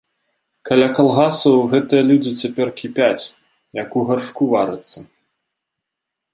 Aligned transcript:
Каля 0.69 0.87
калгасаў 0.99 1.57
гэтыя 1.73 2.01
людзі 2.09 2.31
цяпер 2.41 2.67
кіпяць, 2.81 3.23
як 3.83 3.89
у 4.01 4.09
гаршку 4.11 4.43
варацца. 4.55 4.99